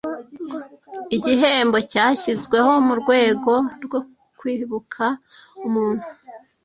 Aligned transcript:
Igihembo 1.15 1.77
cyashyizweho 1.91 2.71
mu 2.87 2.93
rwego 3.01 3.53
rwo 3.83 3.99
kwibuka 4.39 5.05
umuntu 5.67 6.05